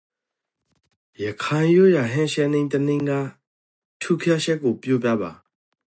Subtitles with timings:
[1.23, 3.11] ရခိုင်ရိုးရာဟင်းချက်နည်းတစ်နည်းက
[4.01, 5.29] ထူးခြားချက်ကိုပြောပြပါ။